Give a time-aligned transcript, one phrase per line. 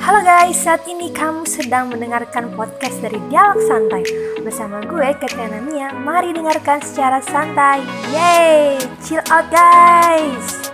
[0.00, 4.00] Halo guys, saat ini kamu sedang mendengarkan podcast dari Dialog Santai
[4.40, 7.84] Bersama gue, Katrina Mia Mari dengarkan secara santai
[8.16, 10.72] Yeay, chill out guys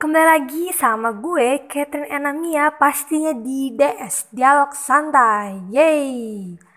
[0.00, 5.68] Kembali lagi sama gue, Catherine Enamia, pastinya di DS, Dialog Santai.
[5.68, 6.67] Yeay!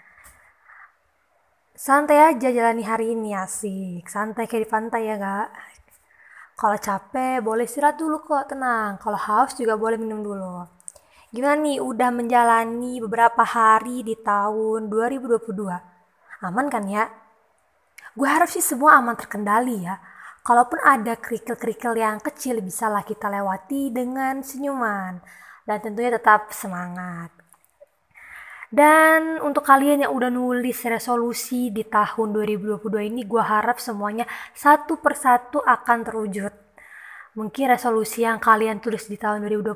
[1.82, 4.06] Santai aja jalani hari ini, asik.
[4.06, 5.50] Santai kayak di pantai ya, gak?
[6.54, 9.02] Kalau capek, boleh istirahat dulu kok, tenang.
[9.02, 10.62] Kalau haus juga boleh minum dulu.
[11.34, 16.46] Gimana nih, udah menjalani beberapa hari di tahun 2022?
[16.46, 17.10] Aman kan ya?
[18.14, 19.98] Gue harap sih semua aman terkendali ya
[20.46, 25.18] Kalaupun ada kerikil-kerikil yang kecil bisalah kita lewati dengan senyuman
[25.66, 27.41] dan tentunya tetap semangat.
[28.72, 34.24] Dan untuk kalian yang udah nulis resolusi di tahun 2022 ini, gue harap semuanya
[34.56, 36.56] satu persatu akan terwujud.
[37.36, 39.76] Mungkin resolusi yang kalian tulis di tahun 2021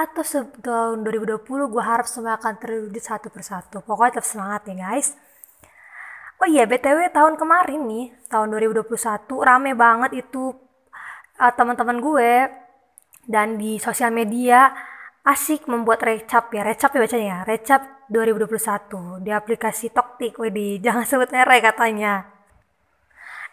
[0.00, 0.22] atau
[0.64, 3.84] tahun 2020, gue harap semua akan terwujud satu persatu.
[3.84, 5.12] Pokoknya tetap semangat ya guys.
[6.40, 8.88] Oh iya, BTW tahun kemarin nih, tahun 2021
[9.44, 10.56] rame banget itu
[11.36, 12.32] uh, teman-teman gue
[13.28, 14.72] dan di sosial media
[15.24, 20.36] asik membuat recap ya, recap ya bacanya ya, recap 2021 di aplikasi Toktik.
[20.36, 22.28] Widih, jangan sebut merek katanya.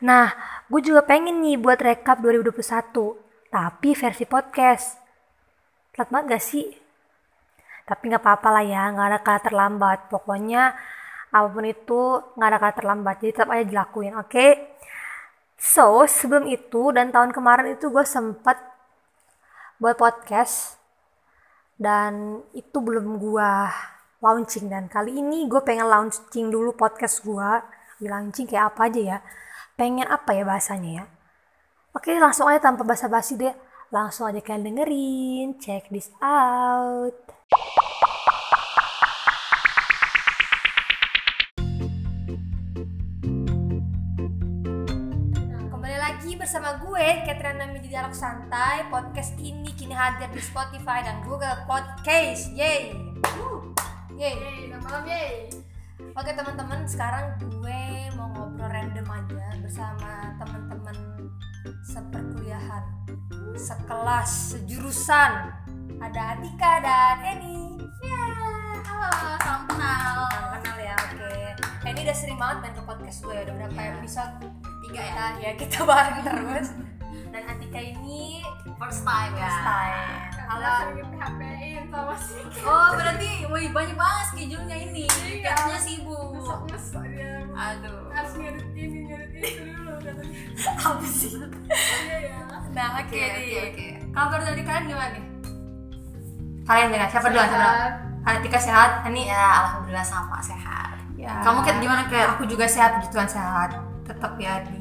[0.04, 0.34] Nah,
[0.68, 2.60] gue juga pengen nih buat recap 2021,
[3.48, 5.00] tapi versi podcast.
[5.96, 6.68] Telat banget gak sih?
[7.86, 10.00] Tapi nggak apa-apa lah ya, nggak ada kata terlambat.
[10.08, 10.74] Pokoknya
[11.32, 14.76] apa pun itu nggak ada kata terlambat jadi tetap aja dilakuin oke okay?
[15.56, 18.60] so sebelum itu dan tahun kemarin itu gue sempat
[19.80, 20.76] buat podcast
[21.82, 23.52] dan itu belum gue
[24.22, 24.70] launching.
[24.70, 27.26] Dan kali ini gue pengen launching dulu podcast
[27.98, 29.18] di launching kayak apa aja ya?
[29.74, 31.06] Pengen apa ya bahasanya ya?
[31.98, 33.56] Oke langsung aja tanpa basa-basi deh.
[33.90, 35.58] Langsung aja kalian dengerin.
[35.58, 37.18] Check this out
[46.42, 48.90] bersama gue, Katrina Nami di Dialog Santai.
[48.90, 52.50] Podcast ini kini hadir di Spotify dan Google Podcast.
[52.58, 52.98] Yeay!
[54.18, 54.66] Yeay!
[54.66, 55.54] Yeay, malam yeay!
[56.18, 57.82] Oke teman-teman, sekarang gue
[58.18, 60.98] mau ngobrol random aja bersama teman-teman
[61.86, 62.90] seperkuliahan,
[63.54, 65.46] sekelas, sejurusan.
[66.02, 67.78] Ada Atika dan Eni.
[68.02, 68.18] Ya,
[68.90, 70.26] halo, salam kenal.
[70.26, 71.34] Salam kenal ya, oke.
[71.86, 73.94] Eni udah sering banget main ke podcast gue, udah berapa Ya.
[74.02, 74.61] episode
[74.92, 75.08] Tiga ya.
[75.08, 76.68] kita ya kita bareng terus
[77.32, 78.44] dan Atika ini
[78.76, 79.46] First time ya.
[79.46, 79.96] first time
[80.44, 80.74] Halo.
[80.92, 85.48] PHP-in sama si Oh berarti wih, banyak banget schedule-nya ini Iya.
[85.48, 86.28] Katanya sibuk
[87.08, 87.40] dia.
[87.48, 90.36] Aduh Harus ngedit ini, ngedit itu dulu katanya.
[90.84, 92.38] apa sih Iya ya.
[92.70, 95.24] nah oke Oke oke nih oke kabar dari kalian gimana nih
[96.62, 97.94] kalian dengan siapa dulu siapa dulu Sehat.
[98.22, 102.36] Atika sehat Ani Ya alhamdulillah sama sehat ya Kamu Kat gimana Kat?
[102.36, 103.72] aku juga sehat puji Tuhan sehat
[104.02, 104.81] tetap ya di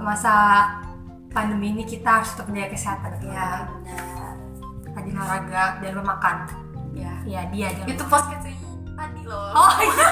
[0.00, 0.34] masa
[1.28, 3.10] pandemi ini kita harus tetap menjaga kesehatan.
[3.22, 4.34] Ya benar.
[4.90, 6.36] Rajin olahraga dan memakan.
[6.90, 8.44] Ya ya dia jangan Itu podcast
[8.90, 9.50] tadi loh.
[9.54, 10.08] Oh iya.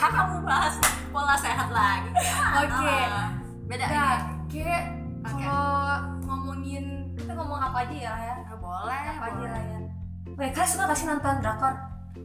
[0.00, 0.74] Kamu bahas
[1.08, 2.10] pola sehat lagi.
[2.64, 2.96] Oke.
[3.04, 3.28] Ah,
[3.64, 4.06] Beda Nah, ya
[4.46, 4.82] kayak
[5.24, 5.40] Oke.
[5.40, 5.88] kalau
[6.22, 6.84] ngomongin
[7.14, 9.50] kita ngomong apa aja ya ya Ah, Boleh apa aja boleh.
[9.50, 9.78] lah ya
[10.34, 11.74] Weh, kalian suka gak sih nonton drakor?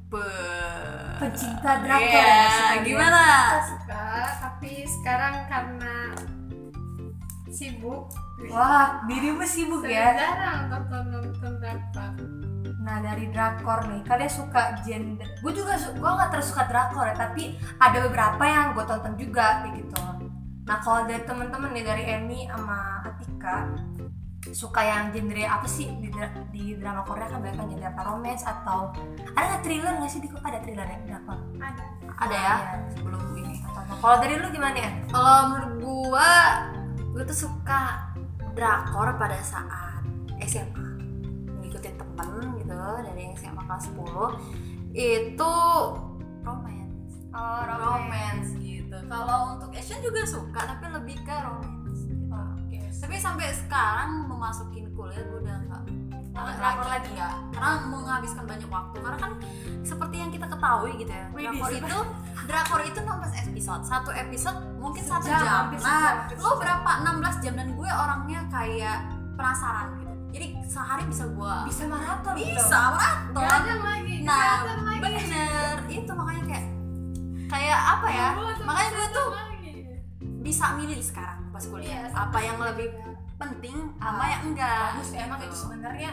[0.09, 2.09] Be- Pencinta drakor.
[2.09, 2.41] Iya,
[2.73, 2.81] ya.
[2.81, 3.21] Gimana?
[3.21, 4.05] Kita suka,
[4.41, 5.93] tapi sekarang karena
[7.59, 8.07] sibuk.
[8.47, 10.15] Wah, dirimu sibuk ya?
[10.15, 12.11] Jarang nonton nonton drakor.
[12.79, 17.13] Nah, dari drakor nih, kalian suka genre Gue juga, gue gak terus suka drakor ya
[17.13, 19.99] Tapi ada beberapa yang gue tonton juga kayak gitu
[20.63, 23.67] Nah, kalau dari temen-temen nih, dari Eni sama Atika
[24.49, 28.01] Suka yang genre apa sih di, dra- di drama Korea kan banyak kan genre apa
[28.07, 28.79] romance atau
[29.35, 31.83] ada nggak thriller nggak sih di ada thriller ya drakor Ada.
[32.17, 32.55] Ada ya Iya.
[32.89, 33.93] sebelum ini atau apa?
[33.99, 36.31] kalau dari lu gimana ya Kalau menurut gua,
[37.13, 38.13] gua tuh suka
[38.53, 40.03] drakor pada saat
[40.45, 40.89] SMA
[41.61, 45.53] ngikutin temen gitu dari SMA kelas 10 itu
[46.41, 47.13] romance.
[47.29, 48.97] Oh romance gitu.
[49.05, 52.25] Kalau untuk action juga suka tapi lebih ke romance gitu.
[52.29, 52.79] Oke.
[52.99, 55.83] tapi sampai sekarang memasukin kuliah gua udah nggak
[56.55, 57.31] drakor lagi ya?
[57.53, 58.97] karena menghabiskan banyak waktu.
[58.97, 59.31] Karena kan
[59.85, 61.99] seperti yang kita ketahui gitu ya drakor itu
[62.49, 63.83] drakor itu 16 episode.
[63.85, 65.69] Satu episode mungkin satu jam.
[65.69, 66.91] hampir nah sejam, lo berapa?
[67.05, 67.53] 16 jam.
[67.53, 68.97] Dan gue orangnya kayak
[69.37, 70.13] penasaran gitu.
[70.29, 73.41] Jadi sehari bisa gue bisa maraton bisa maraton.
[73.45, 74.15] Gadang lagi.
[74.25, 75.01] nah lagi.
[75.01, 75.75] bener.
[75.89, 76.65] Itu makanya kayak
[77.49, 78.29] kayak apa ya?
[78.65, 79.73] Makanya gue tuh lagi.
[80.41, 82.05] bisa milih sekarang pas kuliah.
[82.05, 82.89] Iya, apa yang lebih
[83.39, 84.97] penting sama yang enggak.
[84.97, 85.47] bagus emang gitu.
[85.47, 86.11] itu sebenarnya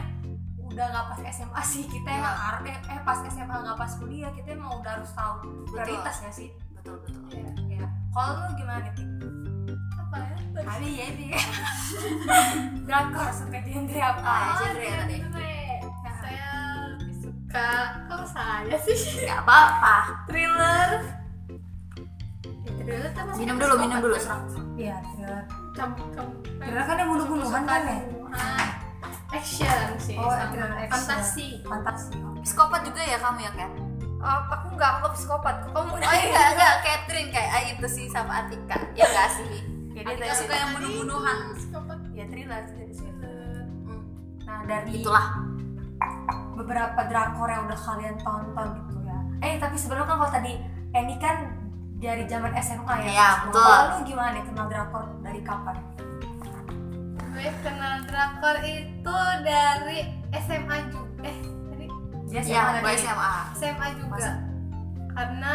[0.67, 2.19] udah nggak pas SMA sih kita Iya.
[2.19, 5.33] emang harus eh, eh, pas SMA nggak pas kuliah kita emang udah harus tahu
[5.65, 7.85] prioritas nggak sih betul betul Iya, iya.
[8.09, 8.93] Kalau lu gimana nih?
[9.93, 11.27] Apa ya Tadi ya di
[12.85, 14.25] drakor suka genre apa?
[14.25, 15.15] Ah, genre ya tadi.
[16.17, 16.51] Saya
[17.13, 17.67] suka
[18.05, 20.89] kok saya sih nggak apa-apa thriller
[22.77, 24.43] thriller tuh masih minum dulu minum dulu serang
[24.73, 25.43] Iya, thriller.
[25.73, 27.97] Kamu- kamu- Thriller kan yang bunuh-bunuhan kan ya?
[29.37, 30.89] Action sih Oh, sama action.
[30.89, 32.09] fantasi Fantasi.
[32.17, 32.39] oke.
[32.41, 33.71] psikopat juga ya kamu ya kan
[34.17, 35.55] Oh, aku nggak, aku nggak psikopat.
[35.67, 39.61] Kamu oh iya enggak Catherine kayak ah, itu sih sama Atika ya enggak sih
[39.91, 43.13] Ya, dia Atika suka yang bunuh-bunuhan psikopat Ya thriller, thriller.
[43.85, 44.01] Hmm,
[44.41, 45.25] Nah dari itulah
[46.51, 49.17] beberapa drakor yang udah kalian tonton gitu ya.
[49.39, 50.53] Eh tapi sebelumnya kan kalau tadi
[50.91, 51.37] Eni kan
[51.95, 53.13] dari zaman SMA ya.
[53.13, 53.37] Mas?
[53.43, 53.61] betul.
[53.61, 55.77] Kalau lu gimana nih kenal drakor dari kapan?
[57.37, 61.37] Gue kenal drakor itu dari SMA juga eh
[61.69, 61.85] dari
[62.25, 64.09] Dia ya dari- SMA SMA juga.
[64.11, 64.31] Masa?
[65.13, 65.53] karena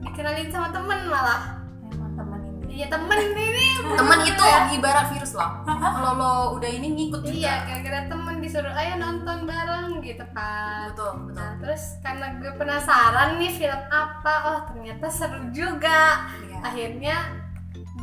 [0.00, 1.62] dikenalin sama temen malah.
[1.84, 2.62] Emang temen ini.
[2.74, 3.66] iya temen ini.
[3.86, 7.34] Temen itu ibarat virus loh kalau lo udah ini ngikut juga.
[7.34, 10.90] Iya gara-gara temen disuruh ayo nonton bareng gitu kan.
[10.90, 11.38] Betul betul.
[11.38, 16.30] Nah terus karena gue penasaran nih film apa, oh ternyata seru juga.
[16.40, 16.58] Iya.
[16.62, 17.16] Akhirnya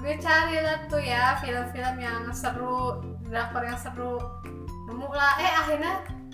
[0.04, 4.20] gue cari lah tuh ya film-film yang seru, drakor yang seru.
[4.92, 5.94] Nemu lah, eh akhirnya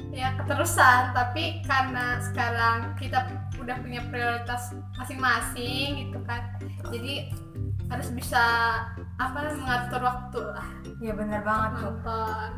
[0.10, 1.14] ya keterusan.
[1.14, 3.30] Tapi karena sekarang kita
[3.62, 6.50] udah punya prioritas masing-masing gitu kan,
[6.90, 7.30] jadi
[7.94, 8.42] harus bisa
[9.18, 10.68] apa mengatur waktu lah
[11.02, 11.82] Iya bener banget tuh.
[11.94, 12.50] nonton.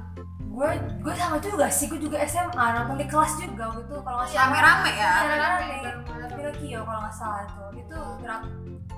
[0.51, 0.69] Gue
[1.03, 4.47] gue sama juga sih, gue juga SMA nonton di kelas juga gitu kalau nggak salah.
[4.47, 5.67] rame-rame ya Rame-rame.
[6.31, 7.69] Pinocchio kalau nggak salah tuh.
[7.75, 8.41] Itu drak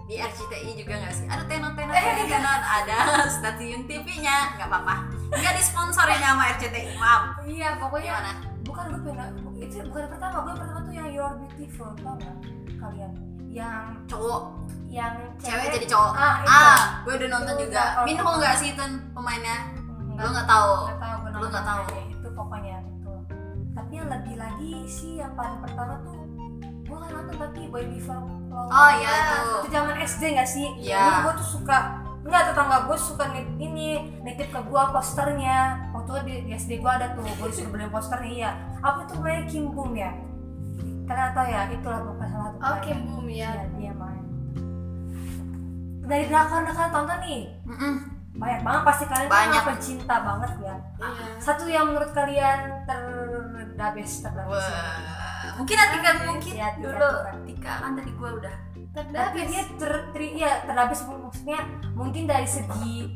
[0.03, 1.25] di RCTI juga nggak sih?
[1.25, 2.97] Ada tenot tenot tenot tenot ada
[3.31, 4.95] stasiun TV-nya nggak apa-apa.
[5.31, 7.39] Nggak disponsorin sama RCTI maaf.
[7.43, 8.33] Iya pokoknya gimana?
[8.63, 9.29] bukan gue pengen
[9.59, 12.37] itu bukan pertama gue pertama tuh yang You're Beautiful tau gak
[12.79, 13.11] kalian.
[13.47, 14.41] Yang cowok.
[14.87, 16.11] yang cewek jadi cowok.
[16.13, 16.47] Ah itu.
[16.49, 17.81] Ah gue udah nonton Itu juga.
[17.83, 18.03] drakor.
[18.05, 19.57] Minho nggak sih itu pemainnya?
[20.13, 20.71] Nggak- lo nggak tahu?
[20.85, 21.81] nggak tahu gue nonton nggak tahu.
[22.07, 23.13] itu pokoknya itu.
[23.73, 26.17] Tapi yang lebih lagi sih yang paling pertama tuh
[26.83, 28.21] gue kan nonton tapi Boy Before
[28.55, 31.23] Oh iya itu itu zaman SD gak sih Iya.
[31.23, 31.77] Gue tuh suka
[32.23, 33.87] Enggak, tetangga gue suka nit, ini
[34.23, 38.51] nitip ke gue posternya waktu di, SD gue ada tuh gue disuruh beliin posternya iya
[38.79, 40.15] apa tuh namanya Kim Boom ya
[41.35, 42.79] tahu ya itulah pokoknya salah satu Oh pemain.
[42.79, 43.65] Kim Boom Iya, ya.
[43.75, 44.23] dia main
[46.01, 47.93] dari drakor kalian tonton nih Mm-mm.
[48.33, 49.53] banyak banget pasti kalian Banyak.
[49.53, 51.25] kan pecinta banget ya Iya.
[51.39, 53.03] satu yang menurut kalian ter
[53.73, 54.95] the best terbest Wah,
[55.55, 57.11] mungkin Atika mungkin Iya, Atika, dulu.
[57.27, 58.55] Atika kan tadi gue udah
[58.93, 63.09] tapi dia ter, ter- ya terdabis maksudnya mungkin dari segi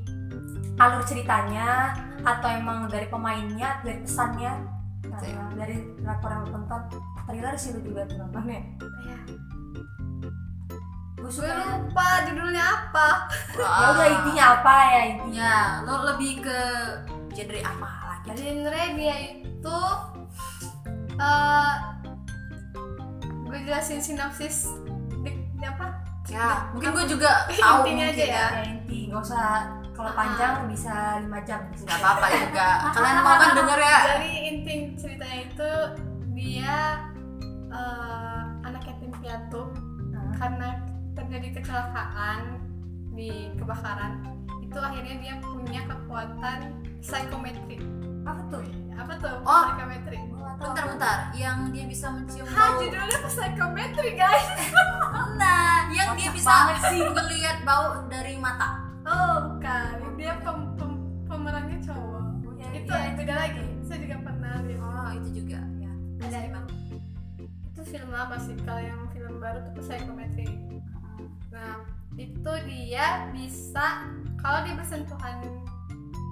[0.75, 4.57] alur ceritanya atau emang dari pemainnya dari pesannya.
[5.05, 5.41] Nah, Iya.
[5.53, 6.81] dari drakor yang lu tonton
[7.23, 8.57] thriller sih lu juga tuh nontonnya.
[8.99, 9.17] Iya.
[11.17, 13.07] gue Gue suka lupa judulnya apa.
[13.53, 15.51] ya udah intinya apa ya intinya?
[15.77, 16.59] Ya lo lebih ke
[17.33, 18.27] genre apa lagi?
[18.33, 19.79] Genre dia itu
[21.17, 21.73] eh
[23.47, 24.67] gue jelasin sinopsis
[25.23, 26.03] di, di apa?
[26.27, 28.35] ya mungkin gue juga tahu Intinya aja ya.
[28.35, 28.47] ya.
[28.67, 29.47] Inti nggak usah
[29.95, 33.97] kalau panjang bisa lima jam nggak apa-apa juga kalian mau kan denger ya?
[34.13, 35.71] Jadi inti ceritanya itu
[36.35, 36.75] dia
[37.71, 39.63] eh, anak yatim piatu.
[40.11, 40.69] Nah, karena
[41.17, 42.61] terjadi kecelakaan
[43.17, 44.21] di kebakaran
[44.61, 47.81] itu akhirnya dia punya kekuatan psikometri
[48.27, 48.63] apa tuh?
[48.91, 49.35] Apa tuh?
[49.47, 49.65] Oh.
[49.71, 50.57] tahu.
[50.57, 51.17] bentar bentar.
[51.31, 52.81] Yang dia bisa mencium Hah, bau.
[52.81, 54.47] judulnya psikometri guys.
[55.37, 56.97] Nah yang dia Kocak bisa sih.
[57.05, 58.89] ngelihat bau dari mata.
[59.05, 60.17] Oh bukan.
[60.17, 62.25] Dia pem, pem- pemerannya cowok.
[62.57, 63.65] Ya, itu iya, beda lagi.
[63.85, 64.81] Saya juga pernah lihat.
[64.81, 65.61] Oh itu juga.
[65.77, 65.93] Ya
[66.25, 66.65] Ada emang.
[67.69, 68.57] itu film lama sih?
[68.65, 70.49] Kalau yang film baru tuh psikometri
[71.47, 71.81] nah
[72.17, 74.05] itu dia bisa
[74.37, 75.41] kalau dia bersentuhan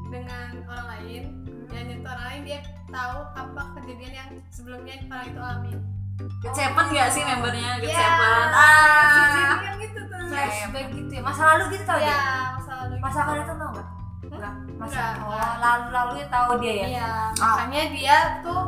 [0.10, 1.24] dengan orang lain
[1.68, 5.74] yang nyentuh orang lain dia tahu apa kejadian yang sebelumnya orang itu alami.
[6.16, 7.72] Good Seven gak sih membernya?
[7.78, 8.00] Good Ya.
[8.00, 9.12] Seven ah.
[9.12, 11.22] Jadi yang itu tuh flashback gitu ya.
[11.22, 12.20] Masa lalu gitu tau ya
[12.56, 13.28] masa lalu masa gitu.
[13.28, 13.88] lalu itu tau nggak?
[14.26, 16.86] Enggak, masa oh, lalu lalu tahu dia ya?
[16.88, 17.56] Iya, Ah.
[17.56, 18.64] makanya dia tuh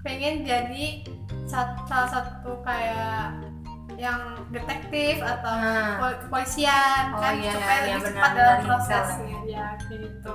[0.00, 0.86] pengen jadi
[1.44, 3.34] salah satu kayak
[3.94, 5.54] yang detektif atau
[5.98, 9.38] pol- kepolisian Oh, kan iya, supaya iya, lebih cepat benar, dalam prosesnya.
[9.46, 10.34] Ya kayak gitu.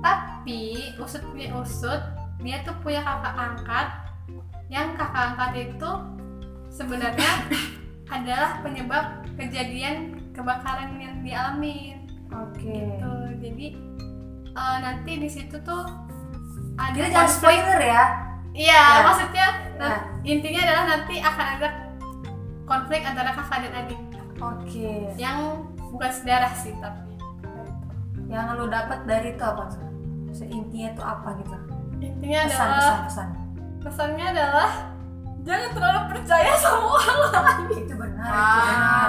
[0.00, 0.60] Tapi
[0.96, 2.00] usutnya usut
[2.40, 3.88] dia tuh punya kakak angkat.
[4.72, 5.90] Yang kakak angkat itu
[6.72, 7.32] sebenarnya
[8.14, 9.04] adalah penyebab
[9.36, 12.00] kejadian kebakaran yang dialami
[12.32, 12.76] oke.
[13.02, 13.66] Tuh, jadi
[14.50, 15.84] eh, nanti di situ tuh
[16.80, 18.04] ada kita jangan spoiler ya.
[18.50, 19.02] Iya, Ya.
[19.06, 19.46] maksudnya
[19.78, 19.96] nah, Ya.
[20.26, 21.68] intinya adalah nanti akan ada
[22.66, 24.00] konflik antara kakak dan adik.
[24.40, 25.12] Oke.
[25.20, 25.38] Yang
[25.92, 27.14] bukan sedarah sih tapi.
[28.30, 29.89] Yang lu dapat dari itu apa
[30.32, 31.56] tuh intinya tuh apa gitu
[32.00, 33.28] intinya pesan adalah pesan pesan
[33.80, 34.70] pesannya adalah
[35.40, 37.66] jangan terlalu percaya sama orang lain.
[37.82, 39.08] itu benar itu benar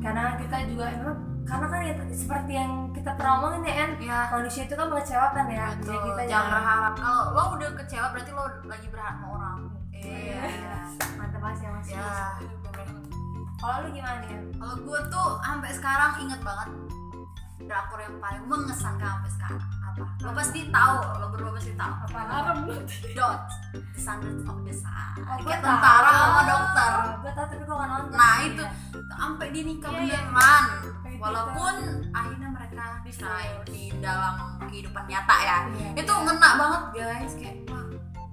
[0.00, 4.18] karena kita juga emang karena kan ya seperti yang kita pernah omongin ya En Ya.
[4.28, 5.84] manusia itu kan mengecewakan ya Betul.
[5.88, 9.58] jadi kita jangan berharap kalau lo udah kecewa berarti lo lagi berharap sama orang.
[9.90, 10.40] Iya.
[10.46, 10.76] Iya.
[11.16, 12.06] mantap mas ya mas Ya.
[13.56, 14.42] kalau lu gimana En?
[14.54, 16.68] Kalau gue tuh sampai sekarang inget banget
[17.60, 19.62] drakor yang paling mengesankan sampai sekarang?
[20.18, 21.92] Lo pasti tahu, lo berdua pasti tahu.
[22.00, 22.58] apa Arem
[23.12, 23.40] Dot,
[23.94, 25.12] Sandals of the Sun.
[25.20, 25.68] Oh, Kayak tahu.
[25.70, 26.90] tentara sama dokter.
[27.16, 28.64] gue tau tapi gue gak nonton Nah itu
[29.10, 30.18] sampai dia nikah Iya, iya.
[30.22, 30.64] beneran.
[31.16, 31.74] Walaupun
[32.10, 35.58] akhirnya mereka cerai di dalam kehidupan nyata ya.
[35.68, 35.88] Iya.
[35.98, 37.84] Itu ngena banget guys kayak wah,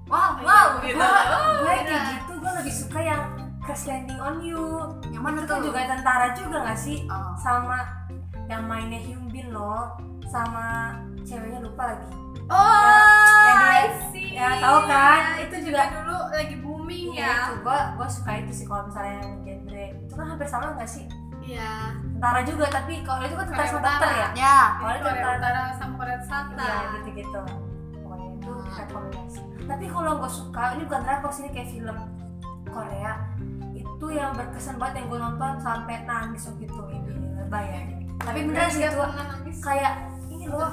[0.08, 0.96] wow, wow gitu.
[0.96, 1.08] gue
[1.62, 2.00] kayak iya.
[2.14, 3.22] gitu gue lebih suka yang
[3.60, 4.64] Crash Landing on You
[5.10, 5.60] Yang mana itu tuh?
[5.62, 7.36] juga tentara juga gak sih Oh.
[7.36, 7.84] sama
[8.46, 9.92] yang mainnya Hyun Bin loh
[10.24, 10.96] sama
[11.28, 12.06] ceweknya lupa lagi
[12.48, 12.64] Oh,
[13.44, 13.52] Ya,
[13.84, 14.32] dia- see.
[14.32, 15.36] ya, tahu kan?
[15.36, 17.36] Itu Itu juga dulu lagi booming Iya ya.
[17.50, 21.04] itu gue suka itu sih kalau misalnya yang genre itu kan hampir sama gak sih
[21.38, 21.92] Iya.
[22.10, 24.58] tentara juga tapi kalau itu kan tentara sama dokter ya Ya.
[24.74, 26.56] Kalau Jadi itu tentara- Utara sama Korea Selatan.
[26.58, 27.40] Iya gitu gitu
[27.94, 28.72] pokoknya itu Hmm.
[28.74, 31.98] rekomendasi tapi kalau gue suka ini bukan drakor sih ini kayak film
[32.66, 33.12] Korea
[33.74, 37.80] itu yang berkesan banget yang gue nonton sampai nangis waktu itu ini lebay ya
[38.18, 39.56] tapi beneran sih itu nangis.
[39.60, 39.92] kayak
[40.48, 40.70] loh.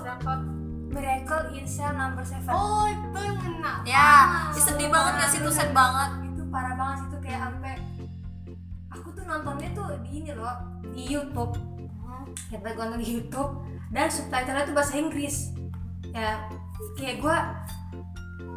[0.96, 2.48] Miracle in Cell Number Seven.
[2.48, 3.84] Oh, itu yang kena.
[3.84, 4.08] Ya,
[4.56, 5.40] ih, sedih banget gak sih?
[5.44, 6.24] Itu sad banget.
[6.32, 7.74] itu parah banget sih itu kayak sampai
[8.88, 10.56] aku tuh nontonnya tuh di ini loh
[10.96, 11.60] di YouTube.
[12.48, 13.52] Kita gue nonton di YouTube
[13.92, 15.52] dan subtitlenya tuh bahasa Inggris.
[16.16, 16.48] Ya
[16.96, 17.38] kayak gue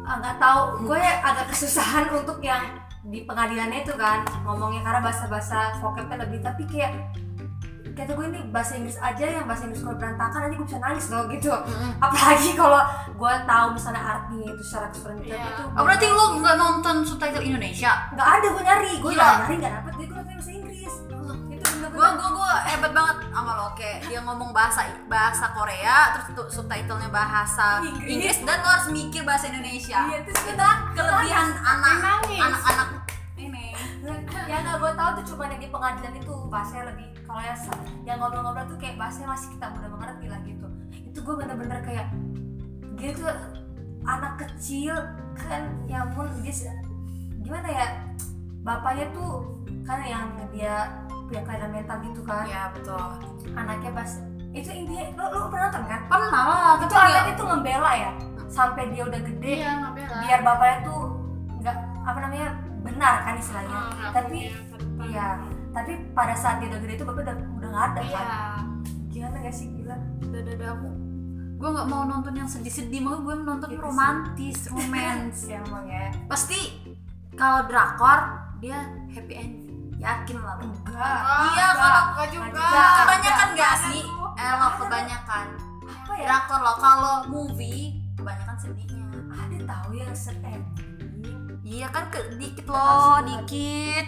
[0.07, 0.87] nggak tahu.
[0.87, 6.63] Gue agak kesusahan untuk yang di pengadilannya itu kan ngomongnya karena bahasa-bahasa vocabnya lebih tapi
[6.67, 6.93] kayak
[7.99, 11.05] kata gue ini bahasa Inggris aja yang bahasa Inggris kalau berantakan nanti gue bisa nangis
[11.07, 11.51] loh gitu
[11.97, 15.43] apalagi kalau gue tahu misalnya artinya itu secara keseluruhan Iya.
[15.45, 17.91] itu Oh berarti lo nggak nonton subtitle Indonesia?
[18.09, 19.27] nggak ada gue nyari gue Gila.
[19.37, 21.17] nyari nggak dapet gue nonton bahasa Inggris itu
[21.89, 26.47] Gue gue gue hebat banget sama lo kayak dia ngomong bahasa bahasa Korea terus tuh
[26.49, 28.07] subtitlenya bahasa Inggris.
[28.09, 29.99] Inggris dan lo harus mikir bahasa Indonesia.
[30.05, 32.87] iya terus kita Kelebihan anak anak-anak
[33.37, 33.75] ini.
[34.45, 37.57] yang nggak gue tahu tuh cuma di pengadilan itu bahasanya lebih kalau yang
[38.09, 40.67] yang ngobrol-ngobrol tuh kayak bahasanya masih kita mudah mengerti lah gitu.
[41.05, 42.09] Itu gue bener-bener kayak
[42.97, 43.29] dia tuh
[44.01, 44.97] anak kecil
[45.37, 46.73] kan ya ampun dia
[47.45, 47.85] gimana ya
[48.65, 52.49] bapaknya tuh kan yang dia punya kelainan mental gitu kan.
[52.49, 52.97] Ya betul.
[53.53, 54.09] anaknya pas
[54.49, 56.01] itu intinya lo, lo pernah nonton kan?
[56.09, 56.73] Pernah lah.
[56.81, 58.11] itu anaknya tuh membela ya
[58.49, 59.53] sampai dia udah gede.
[59.61, 59.73] Iya,
[60.25, 61.01] biar bapaknya tuh
[61.61, 62.49] nggak apa namanya
[62.81, 63.77] benar kan istilahnya.
[63.77, 64.39] Oh, tapi
[65.05, 65.37] iya
[65.69, 68.19] tapi pada saat dia udah gede itu bapak udah udah nggak ada Iya.
[68.19, 68.65] kan
[69.09, 70.89] gimana gak sih gila Udah, udah, udah, aku
[71.59, 73.83] gue nggak mau nonton yang sedih-sedih mau gue nonton Gitu sih.
[73.83, 76.59] romantis romance ya emang ya pasti
[77.33, 78.19] kalau drakor
[78.57, 81.71] dia happy ending yakin lah lo enggak iya enggak.
[81.75, 82.47] kalau Nggak juga.
[82.47, 82.91] Enggak.
[82.95, 83.59] kebanyakan Enggak.
[83.59, 84.01] gak sih
[84.35, 85.45] eh lo kebanyakan
[85.83, 87.83] apa ya drakor lo kalau movie
[88.15, 93.23] kebanyakan sedihnya ada tahu yang set ending iya kan ke, dikit banget.
[93.27, 94.05] dikit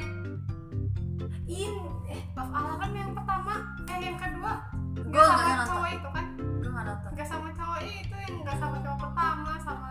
[1.51, 1.75] in
[2.08, 3.53] eh Love Alarm yang pertama,
[3.91, 4.53] eh yang kedua.
[4.96, 6.25] Nggak nggak sama cowok itu kan?
[6.39, 7.10] gue nggak nonton.
[7.12, 9.88] Nggak sama cowok itu yang nggak sama cowok pertama sama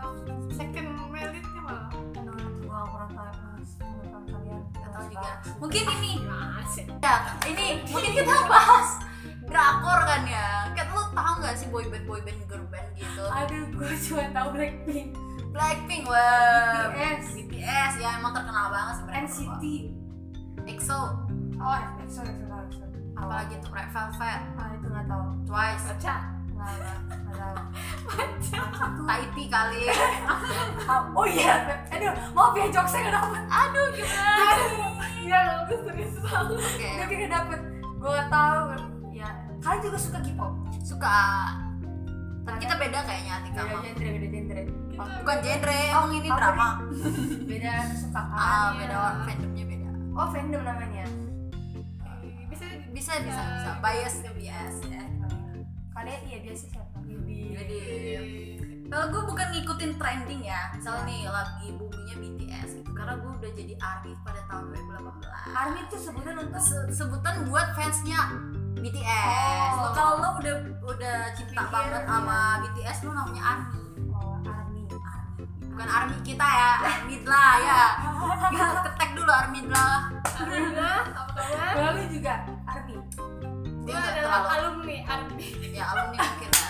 [0.49, 0.87] second
[1.61, 1.89] malah.
[2.17, 3.09] aduh nanti gua nggak pernah
[4.11, 5.31] tahu kalian Gak tahu juga.
[5.61, 6.13] mungkin ini.
[7.01, 7.15] Ya
[7.47, 8.89] ini mungkin kita bahas
[9.45, 10.47] drakor kan ya?
[10.73, 13.23] Kan lo tau gak sih boyband boyband girl band gitu?
[13.27, 15.07] Aduh gua cuma tahu Blackpink.
[15.51, 16.89] Blackpink wah.
[16.95, 17.25] BTS.
[17.35, 19.63] BTS ya emang terkenal banget sih mereka NCT.
[20.61, 20.99] EXO
[21.61, 22.91] oh EXO EXO EXO
[23.21, 24.41] apalagi tuh Red Velvet.
[24.57, 25.25] Ah itu nggak tahu.
[25.45, 25.85] Twice.
[25.93, 26.15] Baca.
[26.51, 26.73] nggak
[27.09, 27.57] nggak tahu.
[29.51, 29.83] Kali.
[31.17, 31.55] Oh iya.
[31.91, 33.41] Aduh maaf ya jokesnya nggak dapet.
[33.51, 34.53] Aduh gimana?
[35.21, 36.57] Iya, nggak serius banget.
[36.57, 36.89] oke.
[36.97, 37.59] Tapi nggak dapet.
[38.01, 38.61] Gue tahu.
[39.13, 39.29] Ya
[39.61, 40.53] kalian juga suka K-pop?
[40.81, 41.17] Suka.
[42.41, 44.63] Tapi kita beda kayaknya Atika beda genre beda genre.
[45.21, 46.67] Bukan genre emang ini drama.
[47.45, 48.79] beda kesukaan ah ya.
[48.81, 48.97] beda
[49.29, 49.89] fandomnya beda.
[50.17, 51.05] Oh fandom namanya
[52.91, 53.71] Bisa bisa bisa bisa.
[53.79, 55.03] Bias ke bias ya.
[55.91, 56.97] Kalian iya biasa siapa
[57.51, 57.81] jadi
[58.91, 60.67] kalau gue bukan ngikutin trending ya.
[60.75, 62.91] Misalnya nih lagi boomingnya BTS gitu.
[62.91, 67.71] Karena gue udah jadi ARMY pada tahun 2018 Army itu sebutan untuk Se- sebutan buat
[67.71, 68.19] fansnya
[68.75, 69.73] BTS.
[69.79, 69.91] Oh.
[69.95, 72.09] kalau lo udah udah cinta BTS, banget ya.
[72.11, 73.80] sama BTS lo namanya ARMY.
[75.81, 75.89] Army ARMY.
[75.89, 77.81] Bukan ARMY kita ya, ARMY lah ya.
[78.53, 79.97] Kita ketek dulu ARMY lah.
[80.21, 81.73] Alhamdulillah, apa kabar?
[81.73, 82.33] lalu juga
[82.67, 82.95] army
[83.81, 85.47] Dia nggak adalah terlalu alumni Arbi.
[85.73, 86.69] ya alumni mungkin ya.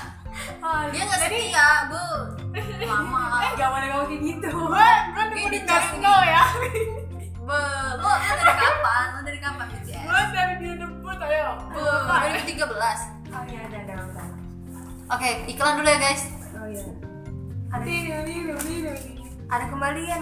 [0.64, 2.06] oh, Dia nggak setia, bu.
[2.88, 3.24] Lama.
[3.52, 6.44] gak boleh ngomong kayak gitu Gue gue udah di nol ya.
[7.42, 7.60] Be,
[8.00, 9.06] lo, lo dari kapan?
[9.12, 10.04] Lo dari kapan BTS?
[10.08, 11.50] Gue dari dia debut ayo.
[11.68, 12.64] Be, 2013.
[13.32, 14.24] oh iya ada ada ada
[15.12, 16.24] Oke, iklan dulu ya guys.
[16.56, 17.01] oh iya
[17.72, 18.94] ada ini.
[19.52, 20.22] ada kembalian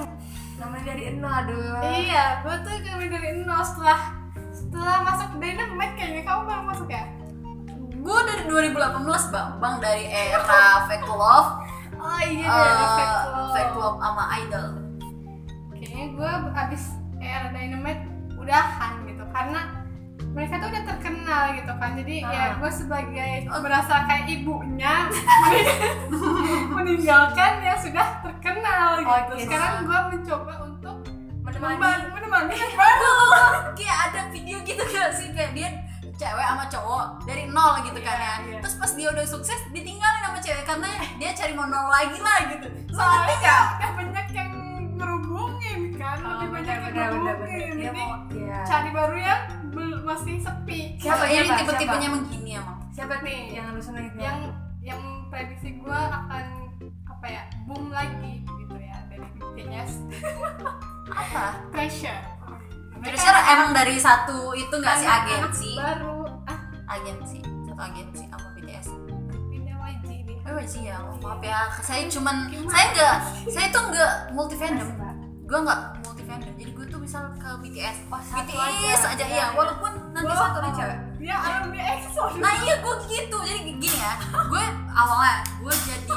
[0.60, 4.13] namanya dari nol aduh Iya, gue tuh kami dari nol setelah
[4.53, 7.03] setelah masuk Dynamite kayaknya kamu baru masuk ya?
[8.00, 11.50] Gue dari 2018 bang, bang dari era Fake Love,
[12.00, 13.51] Oh iya, eh, Fake Love.
[13.51, 14.68] Fake Love sama Idol.
[15.75, 16.84] Kayaknya gue abis
[17.20, 18.03] era Dynamite
[18.39, 19.78] udahan gitu karena
[20.39, 22.50] mereka tuh udah terkenal gitu kan jadi ya Ah.
[22.55, 24.93] gue sebagai berasa kayak ibunya
[26.72, 29.43] meninggalkan yang sudah terkenal gitu Oke.
[29.43, 30.96] sekarang gue mencoba untuk
[31.41, 33.13] menemani menemani yang baru
[33.74, 35.69] Kayak ada video gitu gak sih kayak dia
[36.13, 38.19] cewek sama cowok dari nol gitu kan ya.
[38.19, 38.60] Iya, iya.
[38.60, 42.39] Terus pas dia udah sukses ditinggalin sama cewek karena dia cari mau nol lagi lah
[42.50, 42.67] gitu.
[42.89, 44.51] soalnya ya udah banyak yang
[44.96, 48.03] ngerubungin kan Oh, lebih banyak benar, yang ngerubungin jadi
[48.36, 48.58] iya.
[48.63, 49.41] cari baru yang
[50.10, 50.80] masih sepi.
[50.98, 52.80] Siapa, Siapa ini tipe-tipenya emang gini emang.
[52.89, 53.39] siapa nih?
[53.54, 54.39] Yang lu seneng itu yang
[54.82, 56.46] yang prediksi gue akan
[57.06, 58.98] apa ya boom lagi gitu ya.
[59.06, 59.92] Dari BTS
[61.10, 61.46] Apa?
[61.70, 62.22] Treasure
[63.00, 65.08] Kira-kira emang dari satu itu nggak sih?
[65.08, 65.72] agensi?
[65.80, 66.28] baru.
[66.44, 66.60] Ah.
[67.00, 68.88] Agensi, satu agensi sama BTS.
[69.48, 70.36] pindah YG nih.
[70.44, 71.72] Oh ya, oh, maaf ya.
[71.80, 73.16] Saya cuman, saya nggak,
[73.48, 74.89] saya tuh nggak multi fandom.
[75.50, 76.53] Gue nggak multi fandom.
[76.53, 79.10] Jadi gue tuh misal ke BTS, Oh, satu BTS aja.
[79.10, 79.44] aja, Iya, iya.
[79.44, 79.46] iya.
[79.51, 80.98] Walaupun nanti Gua- satu nih cewek.
[81.20, 83.38] dia alumni EXO Nah iya gue gitu.
[83.39, 86.15] Jadi gini ya, gue awalnya gue jadi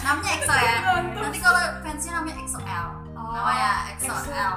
[0.00, 0.74] namanya EXO ya.
[1.10, 2.86] Nanti kalau fansnya namanya EXO-L.
[3.14, 4.20] Oh, namanya EXO-L.
[4.20, 4.54] EXO-L.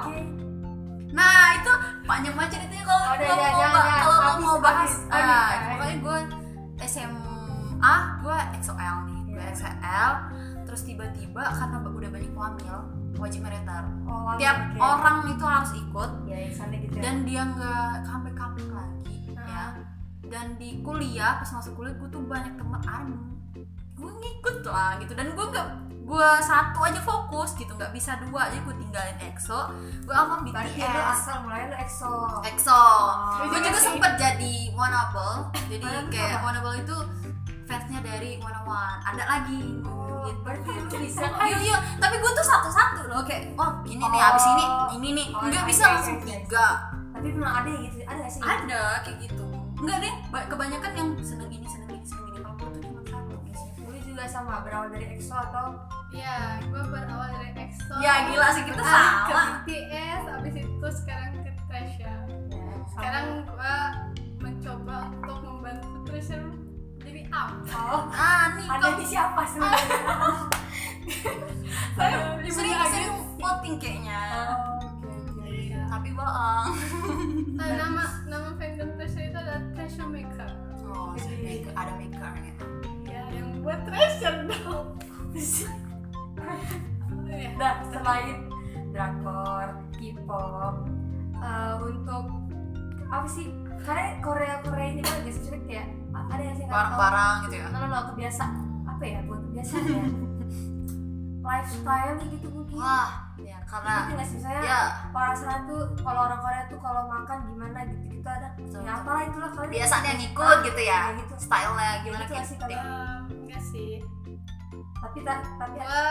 [1.10, 1.72] Nah itu
[2.04, 5.68] panjang banget ceritanya kalau Oh, kalau jangan, mau, kalau mau bahas ah, habis, habis.
[5.70, 6.18] pokoknya gue
[6.84, 9.42] SMA gue XOL nih gue.
[9.52, 10.10] XL
[10.64, 12.76] terus tiba-tiba karena udah banyak wamil
[13.16, 14.78] wajib meretar Oh, tiap oke.
[14.78, 17.00] orang itu harus ikut ya gitu ya.
[17.00, 19.44] dan dia nggak comeback comeback lagi Ah.
[19.44, 19.64] ya
[20.24, 23.18] dan di kuliah pas masuk kuliah gue tuh banyak temen army
[23.94, 25.68] gue ngikut lah gitu dan gue nggak
[26.04, 29.60] gue satu aja fokus gitu nggak bisa dua jadi gue tinggalin EXO
[30.02, 32.12] gue sama berarti BTS asal mulai lu EXO
[32.44, 32.76] EXO.
[32.76, 33.48] Oh.
[33.48, 35.54] gue juga sempet jadi Wanable.
[35.70, 36.42] Jadi kayak?
[36.42, 36.96] Wanable itu
[37.64, 38.98] fansnya dari One One.
[39.06, 39.80] Ada lagi.
[39.80, 40.40] Oh, gitu.
[40.40, 41.76] berarti lu bisa Iya, iya.
[41.96, 44.28] Tapi gue tuh satu-satu loh kayak, oh ini nih Oh.
[44.28, 45.26] abis ini, ini nih.
[45.30, 46.38] Oh, Nggak iya, bisa iya, langsung iya, iya.
[46.40, 46.66] tiga.
[47.14, 49.46] tapi memang ada yang gitu ada gak sih Ada kayak gitu.
[49.76, 50.14] Enggak deh.
[50.28, 52.38] ba- Kebanyakan yang seneng ini, seneng ini, seneng ini.
[52.38, 53.36] Kalau gue tuh cuma satu.
[53.84, 55.66] lu juga sama berawal dari EXO atau
[56.10, 59.40] ya gue berawal dari EXO Ya gila sih kita Ah, ke.
[59.64, 62.18] BTS abis itu sekarang ke Treasure
[62.50, 63.24] ya, sekarang
[67.34, 69.98] jadi apa oh Ah nih ada di siapa sebenarnya
[71.94, 72.16] saya
[72.48, 74.20] sering-sering voting kayaknya.
[74.32, 75.80] oh, oke oke Iya.
[75.86, 76.66] Tapi bohong.
[77.54, 80.50] Nah, nama nama fandom Treasure itu adalah Treasure Maker
[80.84, 82.64] Oh, sih, maker- ada maker gitu.
[83.04, 84.86] ya yang buat Treasure dong
[87.26, 87.50] Iya.
[87.54, 88.46] Nah, selain
[88.88, 90.74] drakor, K-pop,
[91.36, 92.24] eh, untuk
[93.08, 93.50] apa sih?
[93.80, 95.84] Karena Korea Korea ini kan biasa cerita ya.
[95.84, 96.78] a- Ada yang sih nggak tahu?
[96.78, 97.66] Barang-barang gitu ya.
[97.66, 98.44] No, no, no, kebiasa
[98.86, 99.18] apa ya?
[99.24, 100.04] Buat kebiasaan ya.
[101.44, 102.74] Lifestyle gitu mungkin.
[102.74, 104.60] Wah, ya karena Ngerti nggak sih saya?
[104.62, 104.80] ya
[105.34, 108.48] sana tuh kalau orang Korea tuh kalau makan gimana gitu gitu ada.
[108.56, 109.72] Betul, Ya apalah itulah kalian.
[109.74, 111.34] biasanya ngikut gitu ya Kayak gitu.
[111.38, 112.80] stylenya gimana Gitu sih gitu kalian?
[112.80, 113.90] Em, enggak sih
[114.96, 116.08] Tapi tak tapi gue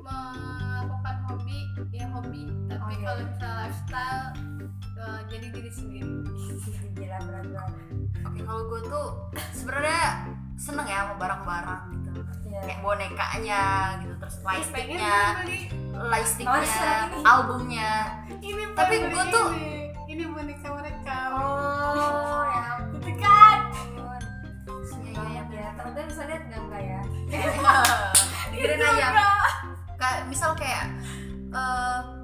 [0.00, 1.58] melakukan hobi
[1.90, 3.02] ya hobi tapi Oh, iya.
[3.02, 4.26] kalau misalnya lifestyle
[5.00, 6.12] eh, jadi diri sendiri
[6.94, 7.72] gila berat-berat.
[8.22, 9.08] oke kalau gue tuh
[9.56, 10.02] sebenarnya
[10.54, 12.08] seneng ya sama barang-barang gitu
[12.42, 12.60] Iya.
[12.66, 13.62] kayak bonekanya
[13.96, 15.16] gitu terus lightsticknya
[15.94, 17.18] lightsticknya Masa ini?
[17.22, 17.90] albumnya
[18.34, 19.72] ini Tapi beli tuh- ini,
[20.08, 24.22] ini boneka mereka Oh, ya Gitu kan ampun.
[25.06, 25.68] Iya, ya.
[25.72, 27.00] Teman-teman bisa lihat nggak enggak ya?
[28.50, 29.08] dengerin aja
[29.94, 30.84] kayak misal kayak
[31.48, 32.19] tadi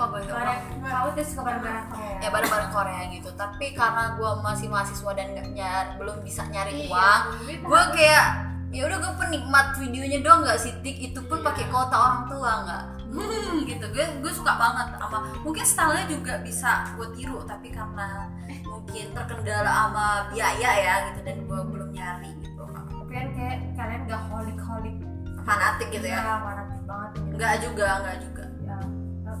[0.00, 2.16] kamu tuh suka barang-barang Korea.
[2.24, 3.30] ya barang-barang Korea gitu.
[3.36, 7.22] Tapi karena gue masih mahasiswa dan nggak nyari belum bisa nyari Iya, uang
[7.60, 8.26] gue kayak
[8.70, 10.96] ya udah gue penikmat videonya doang nggak sih tik?
[11.12, 12.84] Itu pun pakai kota orang tua nggak?
[13.10, 13.84] Hmm, gitu.
[13.90, 14.86] Gue gue suka banget.
[14.96, 18.30] Sama mungkin stylenya juga bisa gue tiru tapi karena
[18.64, 22.62] mungkin terkendala sama biaya ya gitu dan gue belum nyari gitu.
[22.70, 24.96] Tapi kan kayak kalian gak holik holik
[25.42, 26.22] fanatik gitu ya?
[26.38, 27.10] Fanatik banget.
[27.16, 27.34] Gitu.
[27.40, 28.44] nggak juga nggak juga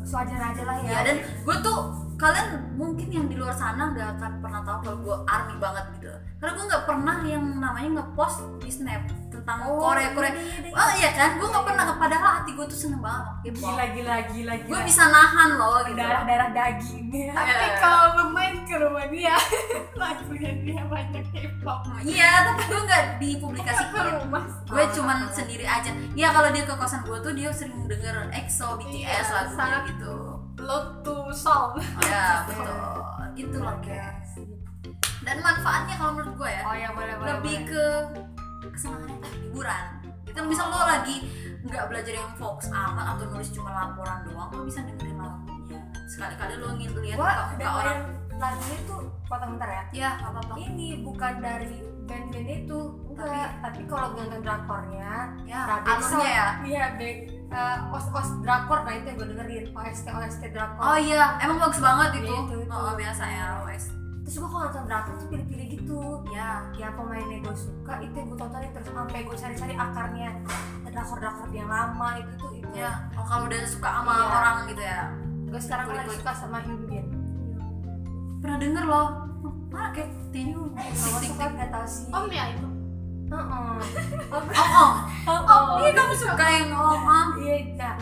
[0.00, 0.90] ya sewajar aja lah ya.
[0.90, 1.78] Ya dan gue tuh
[2.16, 6.12] kalian mungkin yang di luar sana nggak akan pernah tahu kalau gue army banget gitu.
[6.40, 9.04] Karena gue nggak pernah yang namanya ngepost di snap
[9.40, 10.28] tentang Oh, Korea Korea.
[10.28, 10.72] iya, iya, iya.
[10.76, 11.30] oh iya kan?
[11.34, 13.24] Gue nggak pernah padahal hati gue tuh seneng banget.
[13.42, 13.72] K-pop.
[13.72, 14.68] gila gila gila gila.
[14.68, 15.96] Gue bisa nahan loh gitu.
[15.96, 17.76] Darah darah dagingnya tapi Iya.
[17.76, 19.34] kalau lu main ke rumah dia
[20.00, 21.80] lagunya dia banyak K-pop.
[22.00, 24.44] Iya tapi gue nggak dipublikasikan rumah.
[24.64, 25.88] Gue cuman sendiri aja.
[26.12, 29.82] Ya kalau dia ke kosan gue tuh dia sering denger EXO BTS Iya, lagunya sangat.
[29.88, 30.14] gitu.
[30.60, 31.72] load to song.
[32.02, 32.68] Ya betul.
[33.56, 34.36] Loh guys.
[35.20, 36.62] Dan manfaatnya kalau menurut gue ya.
[36.62, 37.64] Oh ya boleh boleh lebih boleh.
[37.66, 37.84] ke
[38.72, 39.84] kesenangan tadi hiburan
[40.30, 41.16] itu misal lo lagi
[41.66, 45.78] nggak belajar yang fokus amat atau nulis cuma laporan doang lo bisa dengerin lagunya.
[46.08, 48.00] Sekali-kali lo ngeliat muka orang.
[48.40, 49.84] lagunya tuh potong bentar ya.
[49.92, 52.80] Ya apa apa ini bukan dari band-band itu.
[53.12, 55.12] Enggak tapi kalau gue nonton drakornya
[55.44, 56.48] ya Nah, alurnya ya?
[56.64, 57.18] Iya back
[57.52, 59.64] uh, os os drakor nah itu yang gue dengerin.
[59.76, 60.80] OST OST drakor.
[60.80, 62.32] Oh iya emang bagus banget itu.
[62.32, 62.72] Iya, itu, itu.
[62.72, 63.99] oh biasa ya OS
[64.30, 66.00] terus gue kalau nonton drakor tuh pilih-pilih gitu.
[66.30, 70.30] Ya ya pemainnya gue suka itu yang gue tontonin terus sampai gue cari-cari akarnya.
[70.86, 72.70] Drakor drakor yang lama itu tuh itu.
[72.78, 74.26] Ya oh, kalau udah suka sama Iya.
[74.30, 75.00] orang gitu ya?
[75.50, 77.06] Gue sekarang kan lagi suka sama Hyunbin
[78.38, 79.08] pernah denger loh.
[79.74, 82.68] Mana kayak tin gue tik tik suka tik gak tau sih om ya itu?
[83.34, 83.74] Heeh.
[84.30, 84.92] oh oh.
[85.26, 85.62] Oh, oh.
[85.82, 86.44] Iya kamu suka.
[86.46, 87.94] Yang oh oh iya nah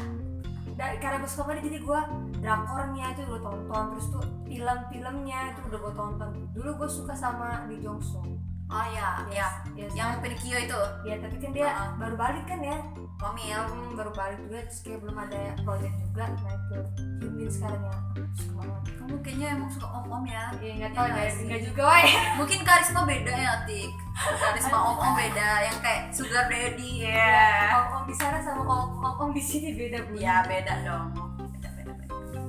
[0.77, 2.01] dari karena gue suka banget jadi gue
[2.39, 6.29] drakornya itu gue tonton terus tuh film-filmnya itu udah gue tonton.
[6.55, 10.81] Dulu gue suka sama Lee Jong Sung oh ya ya ya yang Pinocchio itu?
[11.01, 11.89] Ya tapi kan dia Ah.
[11.97, 12.77] baru balik kan ya?
[13.19, 13.59] Komil.
[13.65, 16.79] Hmm, baru balik juga terus kayak belum ada project juga nah itu
[17.19, 17.97] Hyunbin sekarang ya.
[18.37, 18.63] Suka
[19.01, 20.53] kamu kayaknya emang suka om om ya.
[20.61, 22.05] Iya nggak Iya tahu ya nggak juga woy
[22.39, 23.91] mungkin karisma beda ya tik?
[24.19, 27.33] Karisma om om beda yang kayak sugar daddy ya.
[27.73, 30.13] om om di sana sama om om, om di sini beda bu.
[30.21, 31.28] Ya beda dong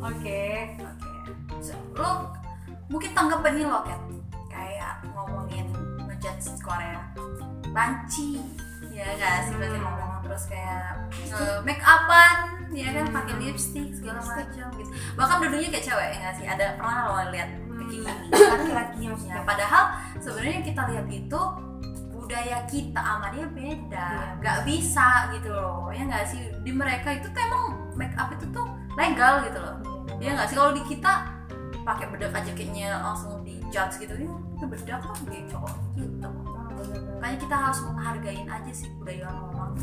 [0.04, 0.42] oke.
[0.80, 1.16] Oke.
[1.60, 2.32] So, lo
[2.90, 4.02] mungkin tanggapan ini lo kan
[4.50, 5.68] kayak ngomongin
[6.08, 7.04] ngejudge Korea.
[7.70, 8.42] Banci
[8.90, 9.54] ya nggak sih?
[9.56, 10.98] Berarti ngomong terus kayak
[11.30, 12.38] nge make upan
[12.74, 13.06] ya kan?
[13.14, 14.90] Pakai lipstick segala macam gitu.
[15.16, 16.46] Bahkan dulunya kayak cewek ya sih?
[16.50, 18.08] Ada pernah lo lihat kayak gini?
[18.34, 19.84] Laki-laki yang Ya, padahal
[20.18, 21.42] sebenarnya kita lihat itu
[22.30, 24.38] budaya kita sama dia beda, Iya.
[24.38, 27.66] nggak bisa gitu loh, ya nggak sih di mereka itu tuh emang
[27.98, 29.76] make up itu tuh legal gitu loh,
[30.22, 31.26] ya nggak sih kalau di kita
[31.82, 35.58] pakai bedak aja kayaknya langsung di judge gitu, ya itu bedak lah gitu,
[35.98, 36.30] gitu.
[37.18, 39.74] Makanya kita harus menghargain aja sih budaya orang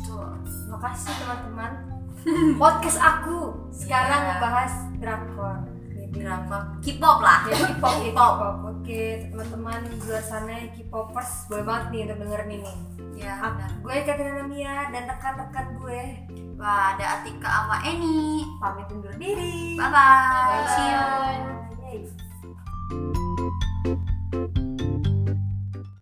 [0.00, 0.32] Tuh.
[0.72, 1.72] Makasih teman-teman.
[2.62, 4.28] Podcast aku sekarang Iya.
[4.32, 5.56] ngebahas drakor.
[6.10, 7.46] Drakor K-pop lah.
[7.46, 8.32] Ya, K-pop, K-pop.
[8.36, 8.56] K-pop.
[8.66, 12.72] Oke, teman-teman di luar sana yang K-popers boleh banget nih untuk dengerin ini.
[13.14, 13.70] Ya, benar.
[13.84, 16.00] Gue Katrina Mia dan rekan-rekan gue
[16.60, 18.44] Wah, ada Atika sama Eni.
[18.60, 19.80] pamit undur diri.
[19.80, 20.60] Bye bye.
[20.60, 20.68] Bye.
[20.76, 21.08] See you.